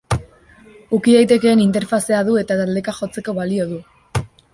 [0.97, 3.79] Uki daitekeen interfazea du eta taldeka jotzeko balio du.